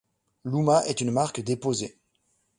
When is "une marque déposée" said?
1.01-1.95